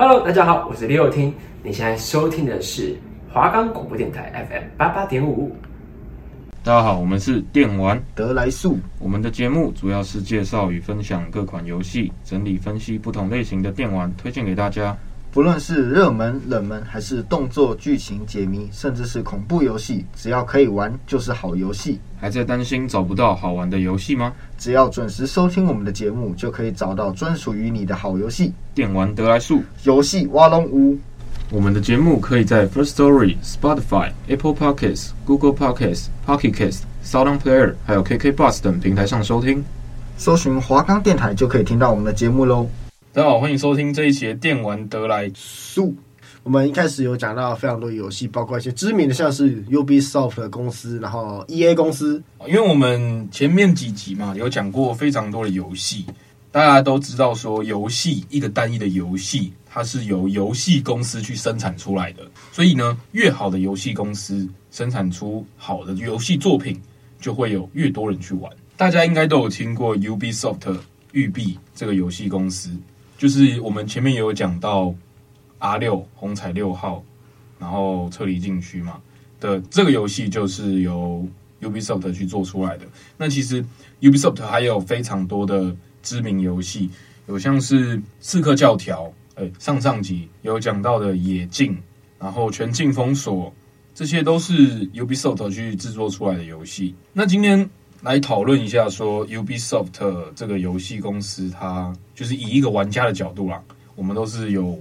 [0.00, 1.34] Hello，大家好，我是李友听。
[1.60, 2.96] 你现在收听的是
[3.32, 5.56] 华冈广播电台 FM 八八点五。
[6.62, 8.78] 大家好，我们是电玩得来速。
[9.00, 14.96] 我们的节目主要是介绍与分享各款游戏，整理分析不同类型的电玩，推荐给大家。
[15.30, 22.00] 不论是热门、冷门，还是动作、剧情、解谜，甚至是恐怖游戏，只要可以玩，就是好游戏。
[22.18, 24.32] 还在担心找不到好玩的游戏吗？
[24.56, 28.52] 只要准时收听我们的节目，就可以找到专属于你的好游戏。
[28.74, 30.98] 电玩得来速，游戏挖龙屋。
[31.50, 39.64] 我们的节目可以在 First Story、Spotify、Apple Podcasts、Google Podcasts、Pocket Casts、Sound Player，还有 KK Bus 等平台上收听。
[40.16, 42.68] 搜寻华冈电台就可以听到我们的节目喽。
[43.10, 45.96] 大家好，欢迎收听这一期的电玩得来速。
[46.42, 52.22] 我们一开始有讲到非常多游戏，包括一些知名的，像是 Ubisoft 的公司，然后 EA 公司。
[52.46, 56.04] 因为我们前面几集嘛，有讲过非常多的游戏，
[56.52, 62.22] 大家都知道说，游戏一个单一的游戏，它是由游戏公司去生产出来的。
[62.52, 66.78] 所以呢，越好的游戏公司生产出好的游戏作品，
[67.18, 68.52] 就会有越多人去玩。
[68.76, 70.76] 大家应该都有听过 Ubisoft
[71.12, 72.70] 育碧这个游戏公司。
[73.18, 74.94] 就是我们前面也有讲到
[75.58, 77.04] R 六红彩六号，
[77.58, 79.00] 然后撤离禁区嘛
[79.40, 81.26] 的这个游戏，就是由
[81.60, 82.86] Ubisoft 去做出来的。
[83.16, 83.64] 那其实
[84.00, 86.88] Ubisoft 还有非常多的知名游戏，
[87.26, 91.74] 有像是《刺客教条》欸，上上集有讲到的《野境》，
[92.20, 93.46] 然后《全境封锁》，
[93.96, 96.94] 这些都是 Ubisoft 去制作出来的游戏。
[97.12, 97.68] 那今天。
[98.02, 103.60] 来讨论一下，说 Ubisoft 这个游戏公司，它就是以一个玩家的角度啦，
[103.96, 104.78] 我们都是有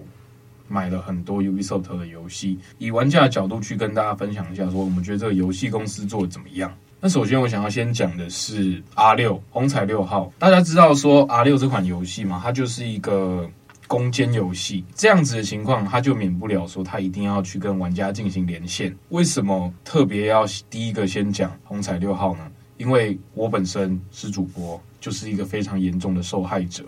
[0.67, 6.71] 买了很多 Ubisoft 的游戏，以玩家的角度去跟大家分享一下，说我们觉得这个游戏公司做的怎么样。
[6.99, 13.49] 那首先我想要先讲的是 R 六红彩六号，大家知道说 R 六这款游戏嘛，它就是一个
[13.87, 18.95] 攻坚游戏，这样子的情况，它就免不了说它一定要去跟玩家进行连线。
[19.09, 22.41] 为什么特别要第一个先讲红彩六号呢？
[22.77, 26.83] 因为我本身是主播，就是一个非常严重的受害者。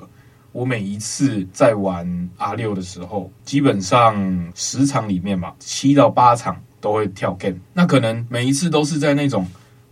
[0.51, 7.57] 我每一次在玩 R6 的时候，基本上十场里面吧，七到八场都会跳 game。
[7.73, 9.45] 那可能每一次都是在那种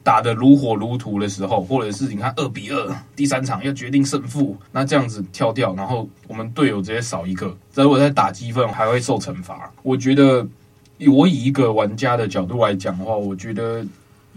[0.04, 9.72] 打得如火如荼的时候，或者是你看二比二，第三场要决定胜负，那这样子跳掉，然后我们队友直接少一个，如果在打积分还会受惩罚。
[9.84, 10.48] 我觉得，
[11.08, 13.86] 我以一个玩家的角度来讲的话，我觉得。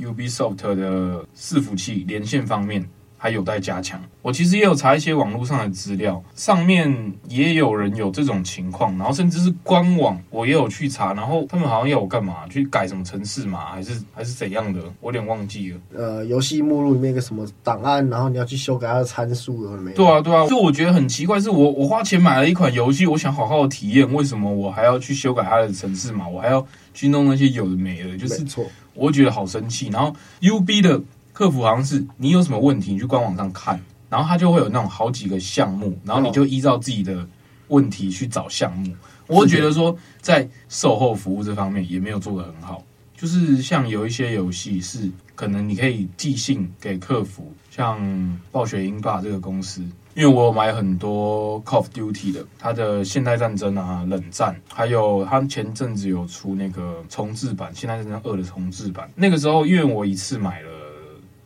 [0.01, 4.01] Ubisoft 的伺服器连线方面还有待加强。
[4.23, 15.79] 我其实也有查一些网络上的资料，上面也有人有这种情况，然后甚至是官网我也有去查，然后他们好像要我干嘛去改什么程式码，还是还是怎样的，我有点忘记了。
[15.95, 19.97] 呃，游戏目录里面一个什么档案，然后你要去修改它的参数了没有？
[19.97, 20.47] 对啊，对啊。
[20.47, 26.29] 就我觉得很奇怪，是我我花钱买了一款游戏，我想好好的体验，为什么我还要去修改它的程式码？
[26.29, 28.67] 我还要去弄那些有的没的，就是错。
[29.01, 31.01] 我会觉得好生气，然后 UB 的
[31.33, 33.81] 客服好像是你有什么问题，你去官网上看，
[34.11, 37.27] 然后他就会有那种好几个项目，然后你就依照自己的
[37.69, 38.95] 问题去找项目。
[39.27, 42.85] 我会觉得说，在售后服务这方面也没有做得很好，
[43.17, 49.83] 就是像有一些游戏是可能你可以寄信给客服，像暴雪英霸这个公司。
[50.15, 59.09] 因为我有买很多 Call of Duty 的，它的现代战争啊、冷战，还有它前阵子有出那个重制版《现代战争二》的重制版。
[59.15, 60.69] 那个时候，因为我一次买了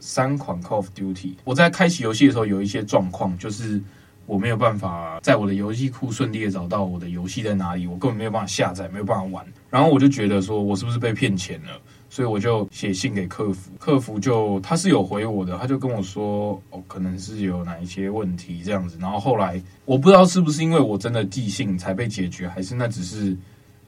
[0.01, 3.83] 三款 Call of Duty，我在开启游戏的时候有一些状况，就是
[4.25, 9.45] 我没有办法在我的游戏库顺利的找到我的游戏在哪里，我根本没有办法下载，没有办法玩。
[9.69, 11.69] 然后我就觉得说，我是不是被骗钱了？
[12.15, 18.97] 所以我就写信给客服，客服就他是有回我的，他就跟我说，哦，可能是有哪一些问题这样子。
[19.01, 23.37] 然后后来我不知道是不是因为我真的寄信才被解决，还是那只是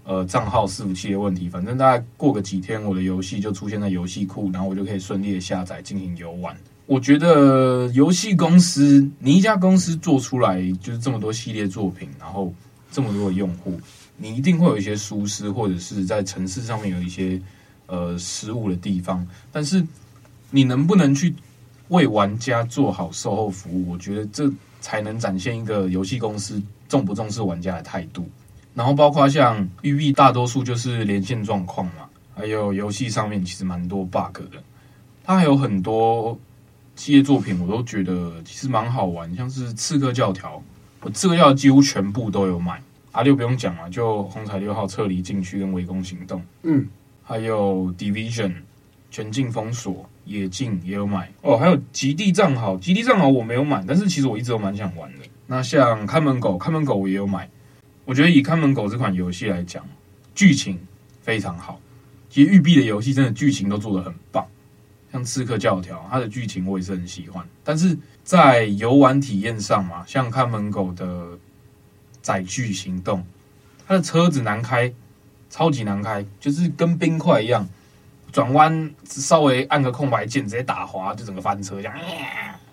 [0.03, 1.49] 呃账号伺服器的问题。
[1.49, 6.53] 反正大概过个几天，我的游戏就出现在游戏库，然后我就可以顺利的下载进行游玩。
[6.87, 12.53] 我觉得游戏公司，你一家公司做出来就是这么多系列作品，然后
[12.91, 13.81] 这么多的用户，
[14.17, 17.41] 你一定会有一些疏失，或者是在程式上面有一些。
[17.87, 19.85] 呃，失误的地方，但是
[20.51, 21.35] 你能不能去
[21.89, 23.93] 为玩家做好售后服务？
[23.93, 24.51] 我觉得这
[24.81, 28.29] 才能展现一个游戏公司重不重视玩家的态度。
[28.75, 34.63] 然后包括像育碧，大多数就是连线状况嘛，还有游戏上面其实蛮多 bug 的。
[35.25, 36.39] 它还有很多
[36.95, 40.57] 系列作品，我都觉得其实蛮好玩，像是《刺客教条》，
[41.03, 42.83] 我《刺客教条》几乎全部都有买。
[43.13, 46.87] 阿六不用讲了，就红彩六号撤离禁区跟围攻行动，嗯。
[47.29, 48.55] 还有 Division
[49.11, 55.25] 全境封锁，野境也有买哦，还有极地战壕，极地战壕我没有买，但是其实我一直都蛮想玩的。
[55.49, 57.51] 那像看门狗，看门狗我也有买，
[58.05, 59.85] 我觉得以看门狗这款游戏来讲，
[60.37, 60.79] 剧情
[61.21, 61.81] 非常好。
[62.31, 64.47] 其实育碧的游戏真的剧情都做得很棒，
[65.11, 67.45] 像《刺客教条》，它的剧情我也是很喜欢。
[67.65, 71.39] 但是在游玩体验上嘛，像看门狗的
[72.21, 73.25] 载具行动，
[73.87, 74.93] 它的车子难开，
[75.51, 77.69] 超级难开，就是跟冰块一样。
[78.33, 81.95] 转弯稍微按个空白键，直接打滑就整个翻车这样。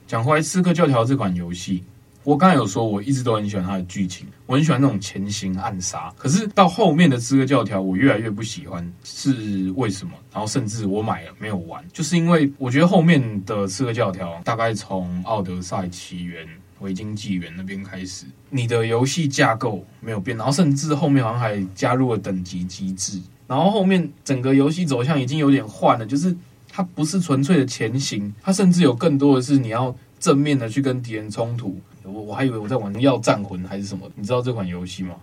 [0.06, 1.82] 讲回来，《刺客教条》这款游戏，
[2.24, 6.14] 我刚才有说，我一直都很喜欢它的剧情，我很喜欢那种潜行暗杀。
[6.18, 10.12] 可是到后面的《刺客教条》，我越来越不喜欢，是为什么？
[10.34, 16.46] 然后甚至我买了没有玩，就是因为我觉得后面的《刺客教条》大概从《奥德赛起源》
[16.84, 23.20] 《维京纪元》那边开始，你的游戏架构没有变，然后甚至后面好像还加入了等级机制。
[23.48, 26.36] 然后后面整个游戏走向已经有点换了，就是
[26.70, 31.80] 它不是纯粹的前行，它甚至有更多的是你要正面的去跟敌人冲突。
[32.04, 35.16] 我我还以为我在玩《要战魂》还是什么，你知道这款游戏吗？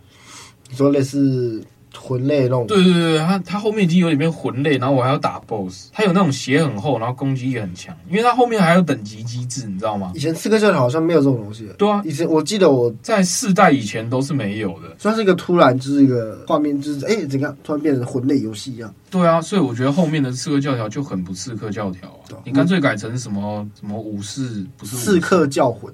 [0.70, 1.62] 你说类似？
[1.98, 10.12] 魂类那种，对对对，他他后面已经有点变魂类，然后我还要打 BOSS，他有那种血很厚，然后攻击力很强，因为他后面还有等级机制，你知道吗？
[10.14, 11.68] 以前刺客教条好像没有这种东西。
[11.76, 18.94] 对啊，以前我记得我在四代以前都是没有的，算是一个突然就是一个画面，就是哎，怎样突然变成魂类游戏一样？
[19.10, 25.92] 对啊，所以我觉得后面的刺客教条就很不刺客教条啊，你干脆改成什么什么武士，不是刺客教魂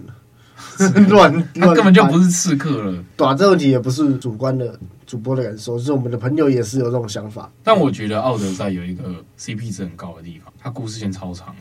[1.09, 3.05] 乱，他根本就不是刺客了。
[3.17, 4.79] 对啊，这问题也不是主观的。
[5.07, 7.49] 主播的感受，是我们的朋友也是有这种想法。
[7.63, 9.05] 但我觉得《奥德赛》有一个
[9.39, 11.55] CP 值很高的地方，它故事线超长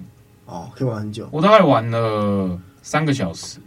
[0.48, 1.30] 哦，可以玩很久。
[1.30, 3.60] 我大概玩了三个小时，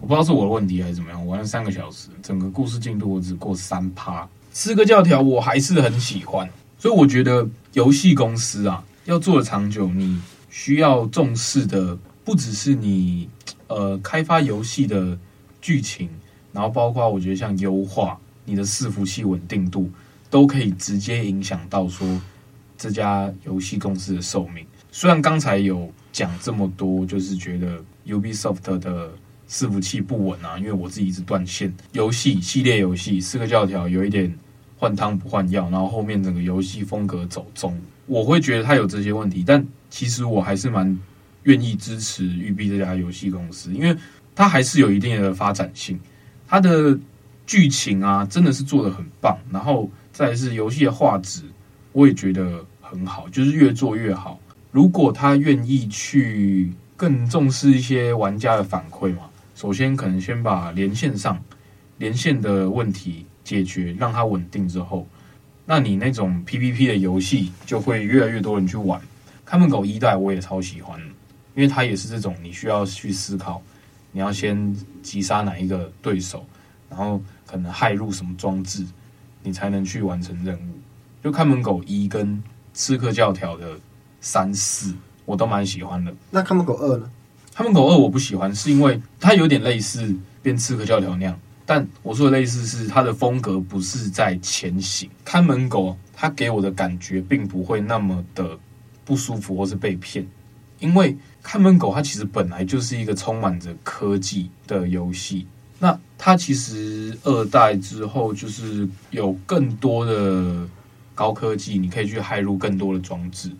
[0.00, 4.28] 我不知道是我的问题还是怎么样，我玩了三个小时，整个故事进度我只过三趴。
[4.52, 13.28] 刺客教条我还是很喜欢，所以我觉得游戏公司啊要做的长久，你需要重视的不只是你
[13.70, 15.18] 呃开发游戏的
[15.62, 16.10] 剧情，
[16.52, 18.20] 然后包括我觉得像优化。
[18.46, 19.88] 你的伺服器稳定度
[20.28, 22.20] 都可以直接影响到说
[22.76, 24.66] 这家游戏公司的寿命。
[24.90, 29.12] 虽然刚才有讲这么多，就是觉得 Ubisoft 的
[29.48, 31.72] 伺服器不稳啊，因为我自己一直断线。
[31.92, 34.34] 游戏系列游戏《四个教条》有一点
[34.76, 39.44] 换汤不换药，然后后面整个游戏风格走中，我会觉得它有这些问题。
[39.46, 40.98] 但其实我还是蛮
[41.44, 43.96] 愿意支持育碧这家游戏公司，因为
[44.34, 45.98] 它还是有一定的发展性，
[46.46, 46.98] 它的。
[47.46, 51.42] 剧情啊，真的是做的很棒，然后再是游戏的画质，
[51.90, 54.38] 我也觉得很好，就是越做越好。
[54.70, 59.22] 如果他愿意去更重视一些玩家的反馈嘛，
[59.56, 61.42] 首先可能先把连线上
[61.98, 65.04] 连线的问题解决，让它稳定之后，
[65.66, 69.00] 那你那种 PVP 的游戏就会越来越多人去玩。
[69.44, 71.00] 看门狗一代我也超喜欢，
[71.54, 73.62] 因为它也是这种你需要去思考，
[74.12, 76.46] 你要先击杀哪一个对手，
[76.88, 77.20] 然后。
[77.50, 78.86] 可能害入什么装置，
[79.42, 80.78] 你才能去完成任务。
[81.20, 82.40] 就看门狗一跟
[82.72, 83.76] 刺客教条的
[84.20, 84.94] 三四，
[85.24, 86.14] 我都蛮喜欢的。
[86.30, 87.10] 那看门狗二呢？
[87.52, 91.36] 看门狗二我不喜欢，是因为它有点类似变刺客教条那样。
[91.66, 95.10] 但我说的类似是它的风格不是在前行。
[95.24, 98.56] 看门狗它给我的感觉并不会那么的
[99.04, 100.24] 不舒服或是被骗，
[100.78, 105.46] 因为看门狗它其实本来就是一个充满着科技的游戏。
[105.78, 110.68] 那它其实二代之后就是有更多的
[111.14, 113.50] 高科技，你可以去骇入更多的装置，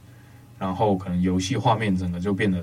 [0.58, 2.62] 然后可能游戏画面整个就变得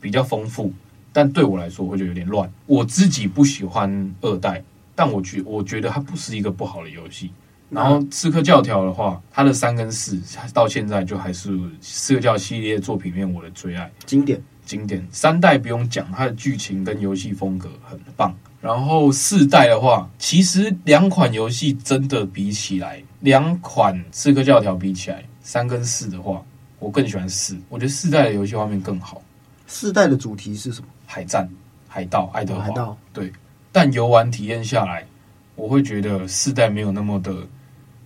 [0.00, 0.72] 比较丰富。
[1.12, 2.52] 但对我来说，我会觉得有点乱。
[2.66, 4.62] 我自己不喜欢二代，
[4.94, 7.30] 但我觉我觉得它不是一个不好的游戏。
[7.70, 10.18] 然后刺客教条的话，它的三跟四
[10.54, 15.06] 到现在就还是刺客教系列作品里面我的最爱，经典经典。
[15.10, 18.34] 三代不用讲，它的剧情跟游戏风格很棒。
[18.60, 26.42] 然后四代的话，其实两款游戏真的比起来，两款刺客教条比起来，三跟四的话，
[26.78, 27.56] 我更喜欢四。
[27.68, 29.22] 我觉得四代的游戏画面更好。
[29.66, 30.88] 四代的主题是什么？
[31.06, 31.48] 海战、
[31.86, 32.62] 海盗、爱德华。
[32.62, 32.96] 海盗。
[33.12, 33.32] 对。
[33.70, 35.06] 但游玩体验下来，
[35.54, 37.32] 我会觉得四代没有那么的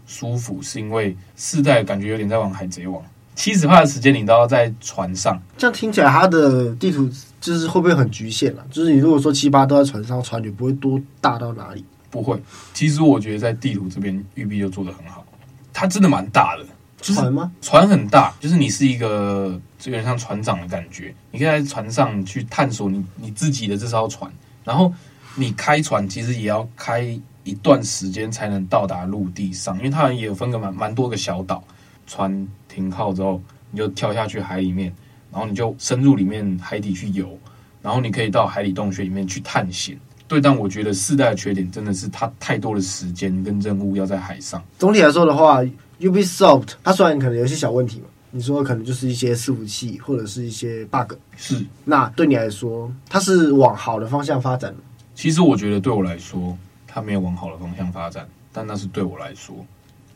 [0.06, 3.02] 舒服，是因为四代感觉有点在玩海贼王。
[3.35, 8.64] 七十趴的时间你都要在船上，这样听起来它的地图就是会不会很局限了？
[8.71, 11.85] 就是你如果说七八都在船上，船也不会多大到哪里。
[12.11, 12.38] 不会，
[12.75, 15.25] 其实我觉得在地图这边育碧就做得很好，
[15.73, 16.66] 它真的蛮大的。
[17.00, 17.50] 船吗？
[17.62, 24.30] 船很大，就是你是一个有点像船长的感觉，你可以在船上去探索你你自己的这艘船，
[24.62, 24.92] 然后
[25.35, 31.62] 你开船其实也要开一段时间才能到达陆地上，因为它也有分个蛮蛮多个小岛。
[32.06, 34.92] 船停靠之后，你就跳下去海里面，
[35.30, 37.38] 然后你就深入里面海底去游，
[37.80, 39.96] 然后你可以到海底洞穴里面去探险。
[40.26, 44.62] 对，但我觉得四代的缺点真的是它太多的时间跟任务要在海上。
[44.78, 45.62] 总体来说的话
[46.00, 51.64] ，Ubisoft 它虽然可能有些小问题嘛，你说可能就是一些伺服器或者是一些 bug，是。
[51.84, 54.75] 那对你来说，它是往好的方向发展？
[55.14, 56.56] 其实我觉得对我来说，
[56.92, 59.64] 它没有往好的方向发展，但那是对我来说，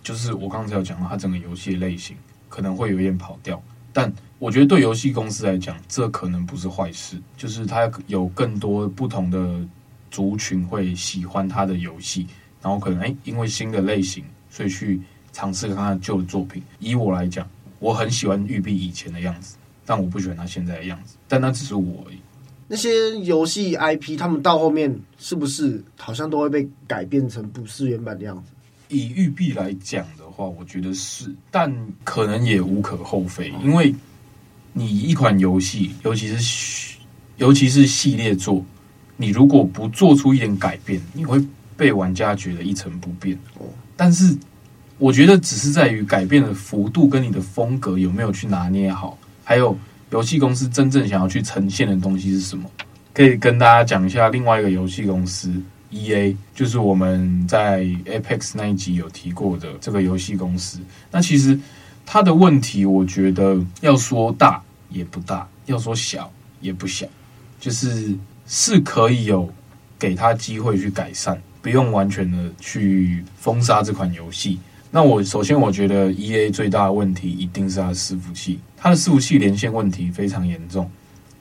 [0.03, 2.17] 就是我刚才有讲到，它整个游戏类型
[2.49, 4.13] 可能会有点跑调，但。
[4.39, 7.19] 我觉得对游戏公司来讲，这可能不是坏事。
[7.39, 9.67] 就是它有更多不同的
[10.11, 12.27] 族群会喜欢它的游戏，
[12.61, 15.01] 然后可能诶，因为新的类型，所以去
[15.33, 16.63] 尝试看看旧的作品。
[16.81, 19.57] 以我来讲，我很喜欢育碧以前的样子，
[19.87, 21.17] 但我不喜欢它现在的样子。
[21.27, 22.05] 但那只是我。
[22.69, 28.51] 那些游戏 IP，他们到后面是不是好像都会被改变成不是原版的样子？
[28.89, 33.95] 以育碧来讲的话，我觉得是，但可能也无可厚非，因为。
[34.79, 36.99] 你一款游戏，尤其是
[37.39, 38.63] 尤其是系列作，
[39.17, 41.43] 你如果不做出一点改变，你会
[41.79, 43.35] 被玩家觉得一成不变。
[43.55, 43.65] 哦
[43.97, 44.37] 但是
[44.99, 49.75] 我觉得只是在于改变的幅度跟你的风格有没有去拿捏好，还有
[50.11, 52.71] 游戏公司真正想要去呈现的东西是什么。
[53.13, 55.53] 可以跟大家讲一下另外一个游戏公司
[55.91, 60.79] EA，就是我们在 Apex 那一集有提过的这个游戏公司。
[61.11, 61.59] 那其实
[62.05, 64.63] 它的问题，我觉得要说大。
[64.89, 67.05] 也不大，要说小也不小，
[67.59, 69.53] 就是是可以有
[69.99, 74.61] 给他机会去改善，不用完全的去封杀这款游戏。
[74.91, 80.91] 那我首先我觉得 EA 最大的问题一定是它的伺服器，它的伺服器连线问题非常严重，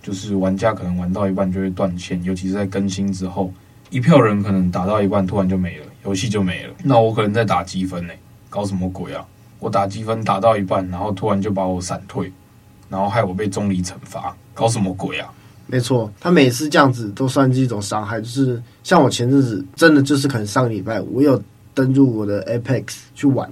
[0.02, 3.54] 就是玩家可能玩到一半就会断线，尤其是在更新之后，
[3.90, 6.74] 一票人可能打到一半突然就没了，游戏就没了。
[6.84, 8.14] 那我可能在打积分呢，
[8.50, 9.26] 搞什么鬼啊？
[9.60, 12.32] 我打积分打到一半，然后突然就把我闪退。
[12.88, 15.28] 然后害我被中离惩罚，搞什么鬼啊？
[15.66, 18.22] 没错，他每次这样子都算是一种伤害。
[18.22, 21.42] 就是像我前阵子真的就是可能上个礼拜我有
[21.76, 23.48] 登入我的 Apex 去玩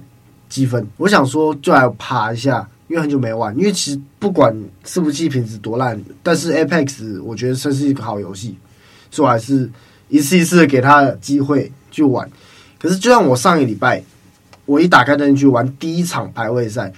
[0.48, 3.56] 积分，我想说就来爬一下，因为很久没玩。
[3.56, 4.52] 因为其实不管
[4.84, 8.56] 伺服器品质多烂，但是 Apex 我觉得算是一个好游戏，
[9.12, 9.70] 所以我还是
[10.08, 12.28] 一次一次的给他机会去玩。
[12.80, 14.02] 可是就像我上个礼拜，
[14.66, 16.92] 我一打开灯去玩第一场排位赛。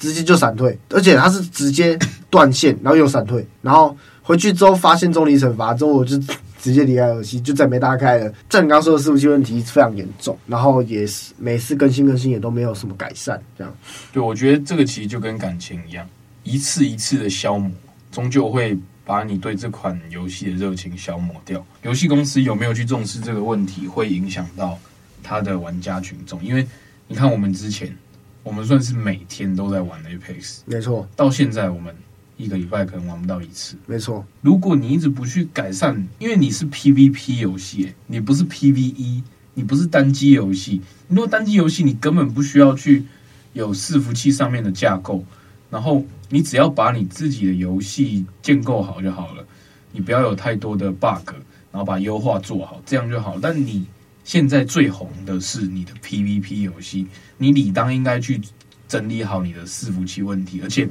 [0.00, 1.94] 直接就闪退，而且他是直接
[2.30, 6.18] 断线，然后又闪退，然后回去之后发现中离惩罚之后，我就
[6.60, 8.32] 直接离开游戏，就再没打开了。
[8.50, 13.74] 像你刚刚说的伺服器问题非常严重，然后也是每次更新更新也都没有什么改善，这样。
[14.12, 16.08] 对，我觉得这个其实就跟感情一样，
[16.44, 17.70] 一次一次的消磨，
[18.12, 21.64] 终究会把你对这款游戏的热情消磨掉。
[21.82, 24.78] 游戏公司有没有去重视这个问题，会影响到
[25.22, 26.66] 他的玩家群众，因为
[27.08, 27.94] 你看我们之前。
[28.42, 31.06] 我们算是每天都在玩 Apex，没错。
[31.14, 31.94] 到现在我们
[32.40, 34.24] 一个礼拜可能玩不到一次，没错。
[34.40, 40.80] 如果你一直不去改善，因为你是 PVP 游戏，你不是 PVE，你不是单机游戏。
[41.08, 43.04] 如果单机游戏，你根本不需要去
[43.52, 45.22] 有伺服器上面的架构，
[45.68, 49.44] 然后你只要把你自己的游戏建构好就好了，
[49.92, 51.34] 你不要有太多的 bug，
[51.70, 53.38] 然后把优化做好，这样就好。
[53.42, 53.84] 但你
[54.24, 57.06] 现在最红的是你的 PVP 游戏，
[57.36, 58.40] 你理当应该去
[58.88, 60.88] 整理好你的伺服器问题，而且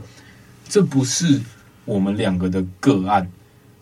[0.69, 1.41] 这不是
[1.83, 3.29] 我们两个的个案，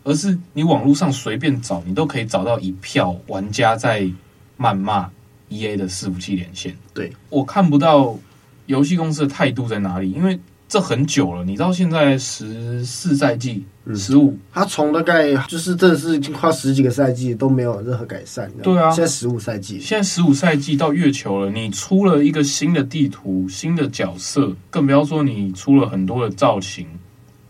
[0.02, 4.10] 而是你网络上随便找，你都可以找到一票玩家在
[4.58, 5.08] 谩骂
[5.50, 6.74] EA 的伺服器连线。
[6.92, 8.18] 对，我看不到
[8.66, 10.40] 游戏公司的态度在哪里，因为。
[10.68, 18.50] 这很久了，你到现在十四赛季，十五、嗯，他从大概就是真的是已经快十几个赛季都没有任何改善。
[18.62, 26.86] 对啊，现在十五赛季，现在十五赛季到月球了，你出了一个新的地图、新的角色，更不要说你出了很多的造型，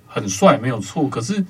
[0.06, 1.08] 很帅没有错。
[1.08, 1.44] 可是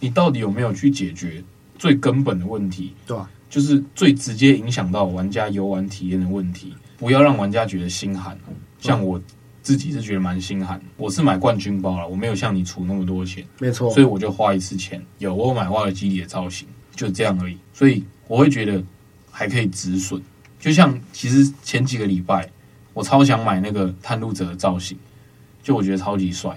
[0.00, 1.42] 你到底有没有去解决
[1.78, 2.92] 最根本的问题？
[3.06, 8.38] 对啊，就是最直接影响到玩家游玩体验的问题，不要让玩家觉得心寒。
[8.78, 9.18] 像我。
[9.64, 18.84] 自己是觉得蛮心寒，我是买冠军包了，我没有像你出那么多钱，没错，所以我就花一次钱，有我有买挖耳基里的造型，就这样而已，所以我会觉得
[19.30, 20.20] 还可以止损。
[20.60, 22.46] 就像其实前几个礼拜，
[22.92, 24.98] 我超想买那个探路者的造型，
[25.62, 26.54] 就我觉得超级帅，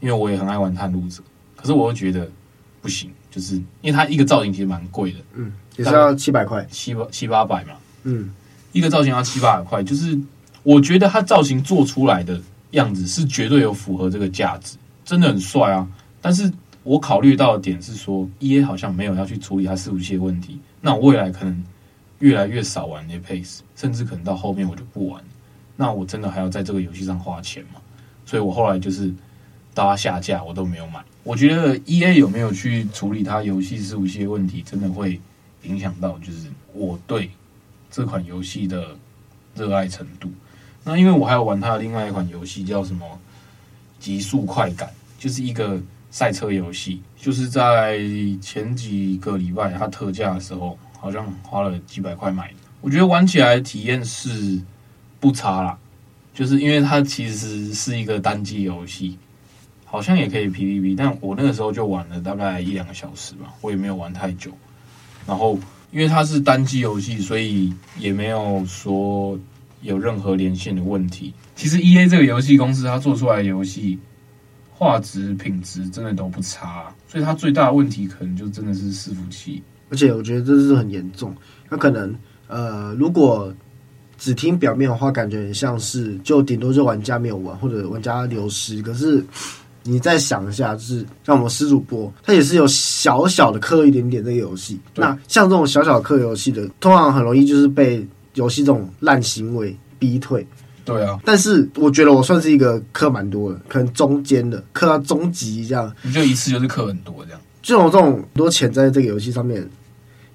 [0.00, 1.22] 因为我也很爱玩探路者，
[1.54, 2.28] 可是我又觉得
[2.82, 8.34] 不行，就是因为它一个造型其实蛮贵的，嗯，也是要七百块，七八七八百嘛，嗯，
[8.72, 10.18] 一个造型要七八百块，就是。
[10.64, 12.40] 我觉得他造型做出来的
[12.72, 15.88] 样子是绝对有符合这个价值，真的很帅啊！
[16.20, 16.50] 但是
[16.82, 21.64] 我考虑到的点是说，EA 好像没有要去处理他伺服器的问题，那我未来可能
[22.18, 25.22] 越来越少玩 Apex，甚至可能到后面我就不玩。
[25.76, 27.80] 那我真的还要在这个游戏上花钱吗？
[28.24, 29.12] 所以我后来就是
[29.74, 31.04] 到他下架，我都没有买。
[31.24, 35.20] 我觉得 EA 有没有去处理他游戏伺服器的问题，真的会
[35.64, 37.30] 影响到就是我对
[37.90, 38.96] 这款游戏的
[39.54, 40.30] 热爱程度。
[40.86, 43.06] 那因为我还有玩它的另外一款游戏叫什么
[44.04, 44.86] 《极速快感》，
[45.18, 47.98] 就是一个赛车游戏，就是在
[48.42, 52.54] 前几个礼拜它特价的时候，好像花了几百块买的。
[52.82, 54.60] 我觉得玩起来体验是
[55.18, 55.78] 不差啦，
[56.34, 59.16] 就是因为它其实是一个单机游戏，
[59.86, 64.50] 好像也可以 PVP，但我那个时候就玩了大概一两个小时吧，我也没有玩太久。
[65.26, 65.58] 然后
[65.90, 69.38] 因为它是单机游戏，所以也没有说。
[69.84, 73.98] 有任何连线的问题，其实 E A 这个游戏公司，它做出来的游戏
[74.70, 79.62] 画质品质真的都不差，所以它最大的问题可能就真的是伺服器。
[79.90, 81.36] 而且我觉得这是很严重，
[81.68, 82.12] 那可能
[82.48, 83.54] 呃，如果
[84.16, 88.80] 只听表面的话，感觉很像是就顶多就玩家没有玩或者玩家流失。
[88.80, 89.22] 可是
[89.82, 94.80] 你再想一下，就是像我们施主播，他也是有小小的氪一点点这个游戏。
[94.94, 98.04] 那像这种小小氪游戏的，通常很容易就是被。
[98.34, 100.46] 游戏这种烂行为逼退，
[100.84, 107.40] 对啊，但是我觉得我算是一个氪蛮多的，可能中间的氪到中级这样，你就一次就是氪很多这样。
[107.62, 109.66] 这种这种很多钱在这个游戏上面，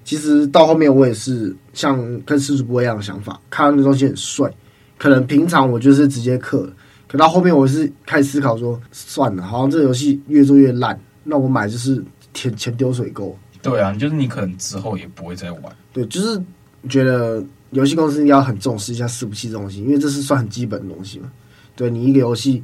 [0.04, 4.50] 其实到后面我也是像跟师主播一样的想法，看到那东西很帅，
[4.98, 6.68] 可能平常我就是直接氪，
[7.06, 12.02] 可到后面我是开始思考说，算了，好像这个游戏越做越烂，那我买就是
[12.34, 13.36] 钱钱丢水沟。
[13.62, 15.62] 对啊，就是你可能之后也不会再玩。
[15.92, 16.42] 对，就是
[16.88, 17.44] 觉得。
[17.70, 21.30] 游戏公司要很重视一下伺服器这东西，因为这是算很基本的东西嘛。
[21.76, 22.62] 对，你一个游戏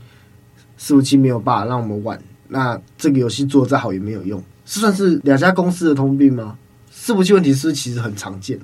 [0.79, 4.43] 伺服器没有办法让我们玩，那这个游戏做再好也没有用。
[4.65, 6.59] 是算是两家公司的通病吗？
[6.93, 8.59] 伺服器问题是其实很常见？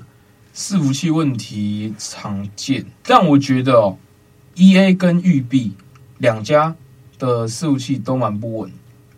[0.54, 3.96] 伺服器问题常见，但我觉得哦
[4.56, 5.72] ，EA 跟育碧
[6.18, 6.74] 两家
[7.18, 8.70] 的伺服器都蛮不稳，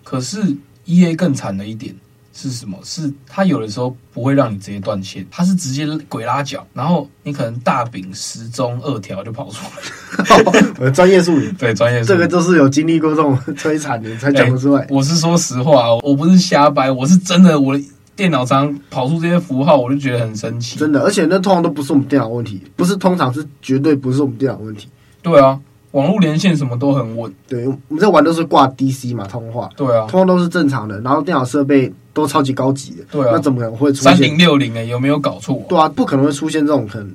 [0.05, 1.97] 可是 EA 更惨的一点。
[2.35, 2.77] 是什么？
[2.83, 10.43] 是它有的时候不会让你直接断线，它是直接鬼拉脚，然后你可能大饼时钟二条就跑出来。
[10.79, 14.83] 我 的专业术语， 对专业术语，这个都是有经历过这种摧残的才讲得出来。
[14.83, 17.85] 欸，我是说实话，我不是瞎掰，我是真的，我的
[18.17, 20.79] 电脑上跑出这些符号，我就觉得很神奇。
[20.79, 24.89] 真的，而且那通常都不是我们电脑问题，不是通常是绝对不是我们电脑问题。
[25.23, 25.61] 对啊。
[25.95, 34.77] 网络连线什么都很稳，对，我们在玩都是挂 DC 嘛，通话，对啊，通话都是正常的，然后电脑设备都超级高级的，对啊，那怎么可能会出现三零六零？
[34.77, 35.67] 哎，有没有搞错啊？
[35.69, 37.15] 对啊，不可能会出现这种可能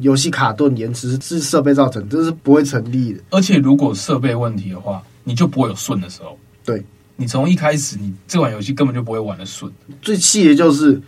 [0.00, 3.20] 游戏卡顿延迟是设备造成，这是不会成立的。
[3.30, 6.36] 而且如果设备问题的话，你就不会有顺的时候。
[6.62, 6.84] 对，
[7.16, 9.72] 你从一开始你这款游戏根本就不会玩的顺。
[10.02, 11.00] 最气的就是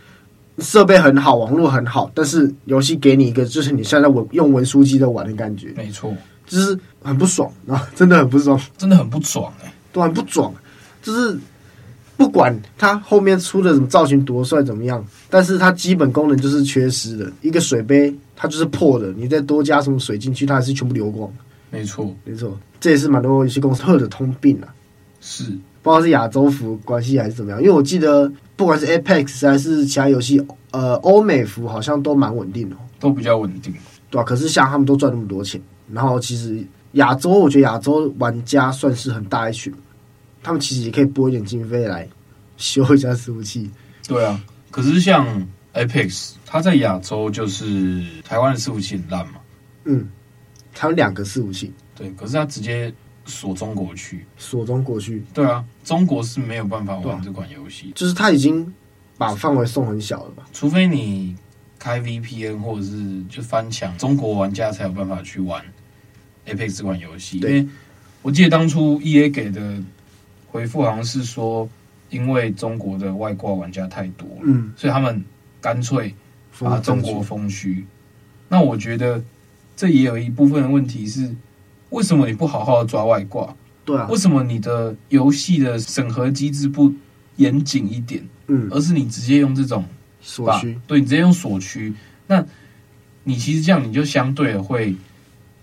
[0.57, 5.71] 设备很好，网络很好，但是游戏给你一个就是你现在文用文书机在玩的感觉。
[5.77, 6.11] 没错。
[6.45, 10.53] 就是很不爽啊， 真的很不爽，真的很不爽哎、欸，都很不爽。
[11.01, 11.37] 就是
[12.15, 17.31] 不管它后面出的什么造型多帅怎么样，但是它基本功能就是缺失的。
[17.41, 21.31] 一个水杯它就是破的，你再多加什么水进去，它还是全部流光。
[21.69, 24.67] 没错，没错，这也是蛮多游戏公司的通病啊。
[25.19, 25.43] 是，
[25.81, 33.73] 不知道是亚洲服关系还是怎么样，因为我记得不管是 Apex 还是其他游戏，呃，欧美服好像都蛮稳定的，都比较稳定，
[34.09, 35.59] 对啊，可是像他们都赚那么多钱。
[35.91, 36.63] 然后其实
[36.93, 39.73] 亚洲，我觉得亚洲玩家算是很大一群，
[40.41, 42.07] 他们其实也可以拨一点经费来
[42.57, 43.69] 修一下伺服器。
[44.07, 45.25] 对啊，可是像
[45.73, 49.35] Apex，它在亚洲就是台湾的伺服器很烂嘛。
[49.85, 50.07] 嗯，
[50.73, 51.73] 它有两个伺服器。
[51.95, 52.93] 对，可是它直接
[53.25, 55.23] 锁中国区，锁中国区。
[55.33, 58.73] 对啊，中国是没有办法玩这款游戏，就是它已经
[59.17, 60.43] 把范围送很小了吧？
[60.51, 61.35] 除非你。
[61.79, 65.61] 开 VPN 或者是就翻墙，中国玩家才有办法去玩
[66.47, 67.39] Apex 这款游戏。
[67.39, 67.67] 因为
[68.21, 69.81] 我记得当初 EA 给的
[70.47, 71.69] 回复好像是说，
[72.09, 75.23] 因为中国的外挂玩家太多了，嗯，所以他们
[75.59, 76.13] 干脆
[76.59, 77.85] 把中国封区。
[78.49, 79.23] 那我觉得
[79.75, 81.33] 这也有一部分的问题是，
[81.89, 83.55] 为什么你不好好的抓外挂？
[83.85, 86.93] 对啊，为什么你的游戏的审核机制不
[87.37, 88.23] 严谨一点？
[88.47, 89.85] 嗯，而是你直接用这种。
[90.25, 91.93] 锁区，对，你直接用锁区，
[92.27, 92.45] 那
[93.25, 94.95] 你其实这样你就相对的会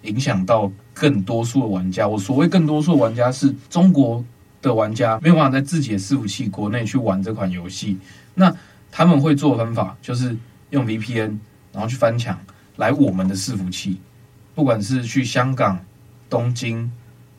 [0.02, 2.06] 影响到更多数的玩家。
[2.06, 4.24] 我所谓更多数玩家是中国
[4.62, 7.98] 的玩家，没有办法在自己的伺服器国内去玩这款游戏。
[8.34, 8.54] 那
[8.90, 10.36] 他们会做的方法就是
[10.70, 11.38] 用 VPN，
[11.72, 12.38] 然后去翻墙
[12.76, 13.98] 来我们的伺服器，
[14.54, 15.78] 不管是去香港、
[16.28, 16.90] 东京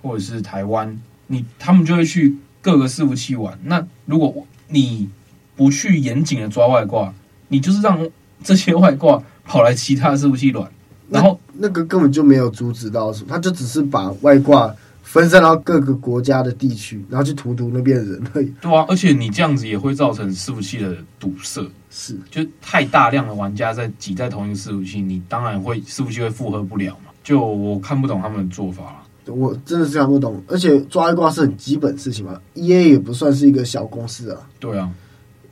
[0.01, 3.57] 或者是台湾，你他们就会去各个伺服器玩。
[3.63, 5.09] 那如果你
[5.55, 7.13] 不去严谨的抓外挂，
[7.49, 8.09] 你就是让
[8.43, 10.71] 这些外挂跑来其他伺服器乱，
[11.09, 18.53] 然后那，那个根本就没有阻止到什么，他就只是把外挂分散到各个国家的地区，然后去荼毒那边的人而已。
[18.61, 27.11] 对啊，而且你这样子也会造成伺服器的堵塞，是，就太大量的玩家在挤在同一个伺服器，你当然会伺服器会负荷不了嘛。
[27.23, 30.41] 就我看不懂他们的做法了，我真的是看不懂。
[30.47, 34.41] 而且抓外挂是很基本的事情嘛，EA 也不算是一个小公司啊。
[34.59, 34.89] 对啊，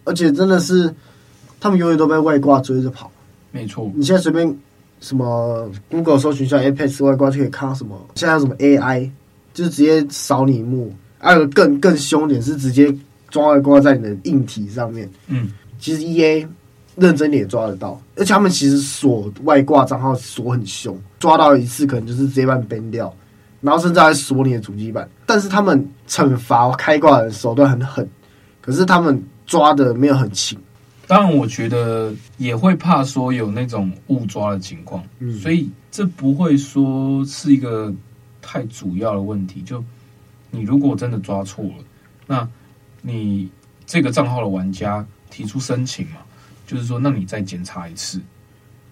[0.03, 0.93] 而且真的是
[1.59, 3.11] 他们永远都被外挂追着跑。
[3.51, 4.57] 没错，你现在随便
[4.99, 9.09] 什么 Google 搜寻一下 Apex 外挂就可以看到什么，现在有什么 AI。
[9.51, 12.95] 就是直接扫你幕，还有更更凶点是直接
[13.29, 15.09] 抓外挂在你的硬体上面。
[15.27, 16.47] 嗯，其实 EA
[16.95, 23.13] 认真点也抓得到，而且他们其实锁外挂账号锁很凶，抓到一次可能就是直接把你 ban 掉，
[23.59, 25.09] 然后甚至还锁你的主机板。
[25.25, 28.07] 但是他们惩罚开挂的手段很狠，
[28.61, 30.57] 可是他们抓的没有很轻。
[31.09, 37.91] 当然，我觉得也会怕说有那种误抓的情况，嗯，所以这不会说是一个。
[38.41, 39.83] 太主要的问题，就
[40.49, 41.73] 你如果真的抓错了，
[42.25, 42.49] 那
[43.01, 43.47] 你
[43.85, 46.17] 这个账号的玩家提出申请嘛，
[46.65, 48.19] 就是说，那你再检查一次，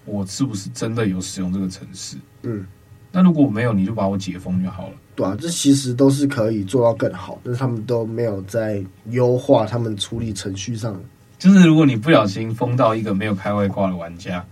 [0.06, 2.17] 我是不是真的有使用这个城市？
[2.43, 2.67] 嗯，
[3.12, 4.93] 那如果没有，你就把我解封就好了。
[5.15, 11.01] 对啊，这其实都是可以做到更好，但是他们都没有在优化他们处理程序上。
[11.39, 14.45] 就是如果你不小心封到一个没有开外挂的玩家，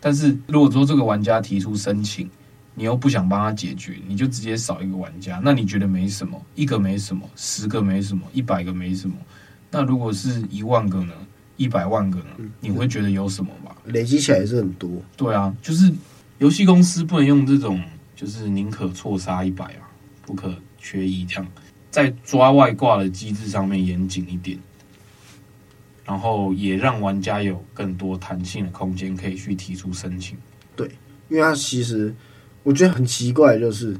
[0.00, 2.28] 但是如果说这个玩家提出申请。
[2.72, 6.40] 你又不想帮他解决，你就直接少一个玩家，那你觉得没什么？
[6.54, 9.16] 一个没什么，十个没什么，一百个没什么。
[9.70, 11.12] 那如果是一万个呢？
[11.56, 12.26] 一百万个呢？
[12.60, 13.76] 你会觉得有什么吧？
[13.84, 14.90] 累积起来也是很多。
[15.14, 15.92] 对啊，就是
[16.38, 17.82] 游戏公司不能用这种，
[18.16, 19.84] 就是宁可错杀一百啊，
[20.22, 21.46] 不可缺一这样，
[21.90, 24.58] 在抓外挂的机制上面严谨一点，
[26.04, 30.36] 然后也让玩家有更多弹性的空间可以去提出申请。
[30.76, 30.90] 对，
[31.28, 32.14] 因为它其实。
[32.62, 33.96] 我觉得很奇怪，就是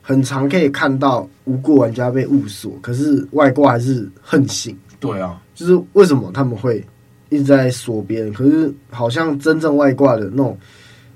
[0.00, 4.74] 很常可以看到无辜玩家被误锁，可是外挂还是横行。
[5.00, 6.82] 对啊，就是为什么他们会
[7.28, 8.32] 一直在锁别人？
[8.32, 10.56] 可是好像真正外挂的那种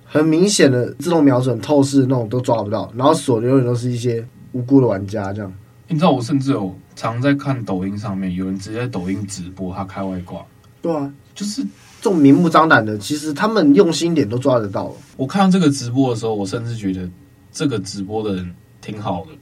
[0.04, 5.32] 很明显的自动瞄准、透视那种都抓不到，然后锁的永远都是一些无辜的玩家。
[5.32, 5.52] 这样，
[5.88, 10.44] 你知道我甚至有常在看抖音上面有人直接在抖音直播他开外挂。
[10.80, 11.66] 对啊，就是。
[12.00, 14.94] 这种明目张胆的，其实他们用心点都抓得到了。
[15.16, 17.10] 我看到这个直播的时候，我甚至觉得
[17.50, 19.32] 这个直播的人挺好的，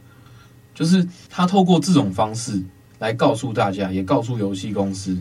[0.74, 2.58] 就是他透过这种方式
[2.98, 5.14] 来告诉大家，也告诉游戏公司，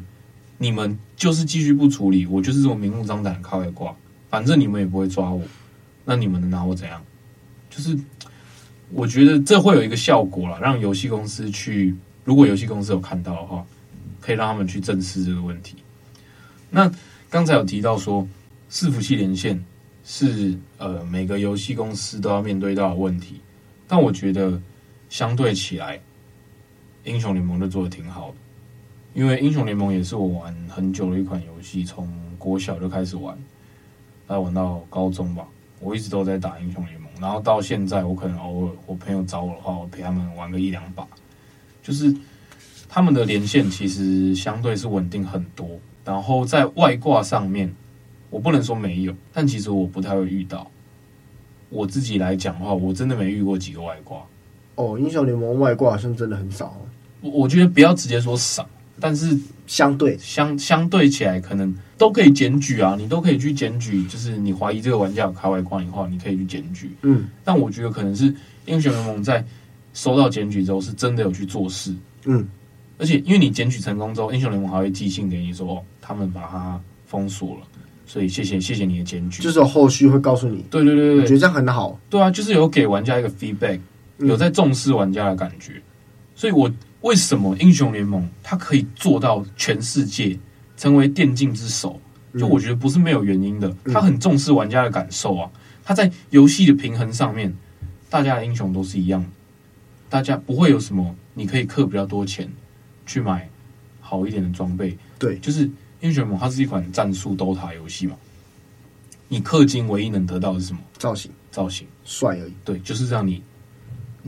[0.58, 3.94] 你们就是继续不处理，我就是这种明目张胆开外挂，
[4.30, 5.42] 反正你们也不会抓我，
[6.06, 7.04] 那你们能拿我怎样？
[7.70, 8.00] 就是
[8.92, 13.66] 我觉得这会有一个效果啦，让游戏公司去，如果游戏公司有看到的话，
[14.22, 15.76] 可以让他们去正视这个问题。
[16.70, 16.92] 那。
[17.28, 18.26] 刚才有提到说，
[18.72, 19.62] 伺服器连线
[20.06, 23.42] 是呃每个游戏公司都要面对到的问题，
[23.90, 24.62] 但我觉得
[25.10, 26.00] 相对起来，
[27.04, 28.36] 英雄联盟就做的挺好的，
[29.14, 33.38] 因为英雄联盟也是我玩很久的一款游戏，从国小就开始玩，
[34.28, 35.46] 大概玩到高中吧，
[35.82, 41.08] 我一直都在打英雄联盟，然后到现在我可能偶尔我朋友找我的话，我陪他们玩个一两把，
[41.82, 42.14] 就是
[42.90, 45.68] 他们的连线其实相对是稳定很多。
[46.04, 47.74] 然后在外挂上面，
[48.30, 50.70] 我不能说没有，但其实我不太会遇到。
[51.70, 54.24] 我自己来讲的话，我真的没遇过几个外挂。
[54.76, 56.78] 哦，英雄联盟外挂好像真的很少。
[57.22, 59.36] 我我觉得不要直接说少，但是
[59.68, 64.04] 相对相相对起来，可能都可以检举啊，你都可以去检举。
[64.06, 66.92] 就是你怀疑这个玩家有开外挂的话，你可以去检举。
[67.02, 68.34] 嗯，但我觉得可能是
[68.66, 69.44] 英雄联盟在
[69.94, 71.94] 收到检举之后，是真的有去做事。
[72.26, 72.48] 嗯。
[72.98, 77.68] 而且，因为你检举成功之后，英雄联盟还会寄信给你说，哦，他们把它封锁了，
[78.06, 79.44] 所以谢谢谢谢你的检举。
[79.44, 80.64] 就是有后续会告诉你。
[80.72, 82.00] 对对对对，我觉得这样很好。
[82.10, 83.82] 对啊，就是有给玩家一个 feedback，
[84.20, 85.74] 有在重视玩家的感觉。
[85.74, 85.84] 嗯、
[86.36, 90.38] 所以我为什么英雄联盟它可以做到全世界
[90.78, 92.00] 成为电竞之首？
[92.38, 95.50] 就我觉得不是没有原因的，它很重视玩家的感受啊。
[95.84, 97.56] 它在游戏的平衡上面，
[98.10, 99.30] 大家的英雄都是一样的，
[100.10, 102.50] 大家不会有什么你可以氪比较多钱。
[103.08, 103.48] 去买
[104.02, 105.70] 好一点的装备，对，就是
[106.02, 108.16] 英雄联盟，它是一款战术 DOTA 游戏嘛。
[109.28, 110.80] 你氪金唯一能得到的是什么？
[110.98, 112.54] 造型，造型帅而已。
[112.64, 113.44] 对，就是让你，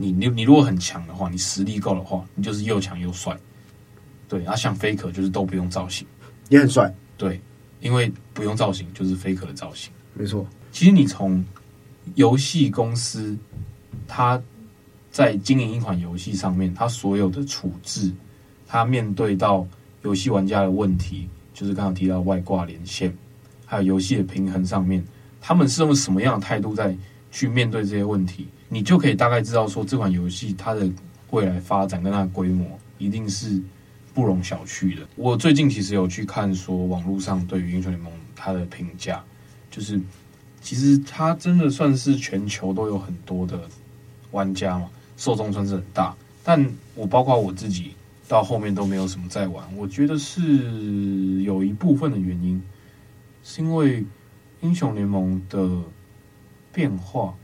[0.00, 3.36] 你你你如果很强的话，你实力够的话，你就是又强又帅。
[4.28, 6.06] 对，啊像 Faker 就是都不用造型，
[6.50, 6.94] 也很帅。
[7.16, 7.40] 对，
[7.80, 9.92] 因为不用造型就是 Faker 的造型。
[10.14, 11.44] 没错，其实你从
[12.14, 13.36] 游戏公司，
[14.06, 14.40] 它
[15.10, 18.12] 在经营一款游戏上面，它所有的处置。
[18.70, 19.66] 他面对到
[20.02, 23.10] 游戏玩家的问题，就是刚刚提到外挂连线，
[23.64, 25.02] 还有游戏的平衡上面，
[25.40, 26.94] 他们是用什么样的态度在
[27.30, 28.46] 去面对这些问题？
[28.68, 30.88] 你就可以大概知道说这款游戏它的
[31.30, 32.66] 未来发展跟它的规模
[32.98, 33.60] 一定是
[34.14, 35.02] 不容小觑的。
[35.16, 39.24] 我最近其实有去看说网络上对于英雄联盟它的评价，
[39.70, 40.00] 就是
[40.60, 43.60] 其实它真的算是全球都有很多的
[44.32, 46.14] 玩家嘛，受众算是很大。
[46.44, 47.92] 但我包括我自己
[48.26, 52.62] 到后面都没有什么在玩，我觉得是有一部分的原因，
[53.44, 54.04] 是因为
[54.60, 55.68] 英雄联盟的
[56.72, 57.34] 变化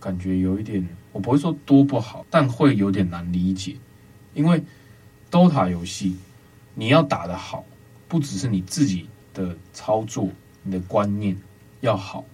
[0.00, 3.76] 感觉有一点，我不会说多不好，但会有点难理解。
[4.34, 4.62] 因为
[5.30, 6.16] DOTA 游戏
[6.74, 7.64] 你要打得好，
[8.06, 10.28] 不只是你自己的操作、
[10.62, 11.36] 你的观念
[11.80, 12.24] 要好，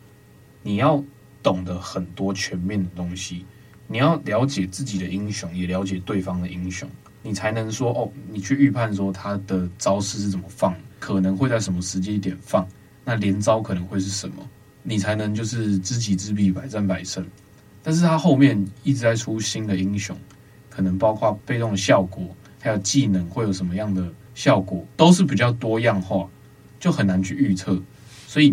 [0.62, 1.03] 你要
[1.42, 3.44] 懂得很多全面的东西。
[3.87, 6.88] 你要了解自己的英雄，也了解对方的英雄，
[7.22, 12.66] 你才能说哦，你去预判说他的招式是怎么放，可能会在什么时间点放，
[13.05, 14.37] 那连招可能会是什么，
[14.83, 17.24] 你才能就是知己知彼，百战百胜。
[17.85, 20.16] 但是他后面一直在出新的英雄，
[20.68, 22.27] 可能包括被动的效果，
[22.61, 26.27] 还有技能会有什么样的效果，都是比较多样化，
[26.81, 27.81] 就很难去预测。
[28.27, 28.53] 所以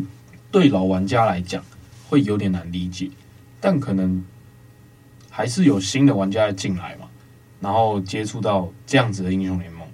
[0.52, 1.64] 对老玩家来讲，
[2.08, 3.10] 会有点难理解，
[3.60, 4.24] 但可能。
[5.34, 7.08] 还是有新的玩家进来嘛，
[7.62, 9.88] 然后接触到这样子的英雄联盟，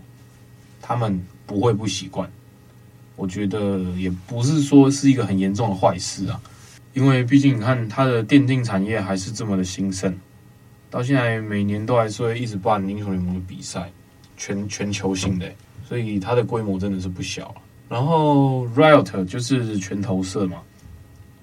[0.82, 2.28] 他们不会不习惯。
[3.16, 6.42] 我觉得也不是说是一个很严重的坏事啊，
[6.98, 10.12] 因为毕竟你看它的电竞产业还是这么的兴盛，
[10.90, 13.92] 到现在每年都还是会一直办英雄联盟的比赛，
[14.36, 15.48] 全全球性的，
[15.88, 17.54] 所以它的规模真的是不小。
[17.88, 20.64] 然后 Riot 就是拳头社嘛，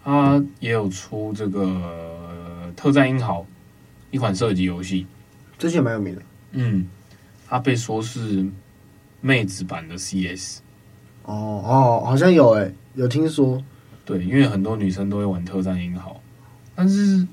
[0.03, 3.47] 它也有出这个特战英豪。
[4.11, 5.07] 一款射击游戏，
[5.57, 6.23] 之前蛮有名的。
[6.51, 6.89] 嗯，
[7.49, 8.45] 它被说是
[9.21, 10.59] 妹子版的 CS。
[11.23, 13.63] 哦哦，好像有诶、欸，有听说。
[14.05, 16.21] 对，因为很多女生都会玩特战英豪，
[16.75, 17.27] 但是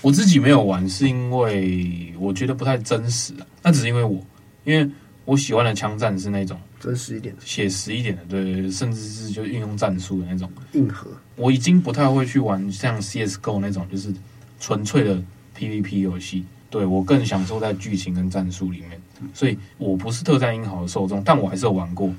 [0.00, 3.46] 我自己没有玩，是因为我觉得不太真实啊。
[3.62, 4.20] 那只是因为我，
[4.64, 4.90] 因为
[5.24, 11.10] 我喜欢的枪战是那种真实一点的、写实一点的，对对对，甚至是就运用战术的那种硬核。
[11.36, 14.12] 我已经不太会去玩像 CSGO 那种，就是
[14.60, 15.22] 纯粹的。
[15.58, 18.90] PVP 游戏，对，我更享受在剧情跟战术里面，
[19.34, 22.14] 所以我不是特战英豪的受众，但我还是有玩过。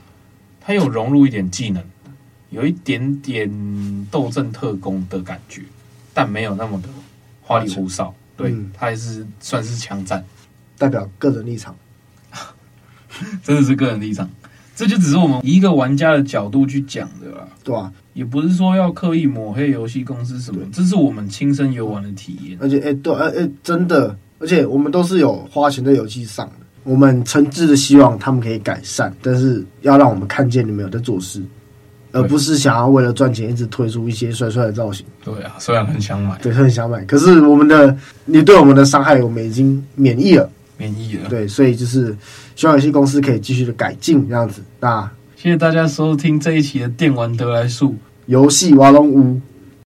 [0.60, 1.82] 它有融入一点技能，
[2.50, 5.62] 有一点点斗阵特工的感觉，
[6.14, 6.90] 但没有那么的
[7.42, 8.14] 花里胡哨。
[8.36, 10.24] 对，它还是算是枪战，
[10.78, 11.76] 代表个人立场，
[13.44, 14.30] 真的是个人立场。
[14.76, 22.58] 这就只是我们以一个玩家的角度去讲的啦，对吧，也不是说要刻意抹黑游戏公司什么，这是我们亲身游玩的体验。
[22.62, 31.44] 而且，哎，对，哎哎，真的，而且我们都是有花钱在游戏上的，我们诚挚的希望他们可以改善，但是要让我们看见你们有在做事，
[32.12, 35.06] 而不是想要为了赚钱一直推出一些帅帅的造型。
[35.24, 37.96] 对啊，虽然很想买，对，很想买，可是我们的
[38.26, 40.50] 你对我们的伤害，我们已经免疫了。
[40.78, 42.16] 免疫了，对，所以就是
[42.56, 44.62] 希望游戏公司可以继续的改进这样子。
[44.80, 47.94] 那谢谢大家收听这一期的电玩得来速
[48.28, 49.42] 游戏瓦龙屋。